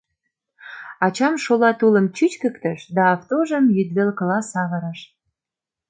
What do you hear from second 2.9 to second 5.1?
да автожым йӱдвелкыла савырыш.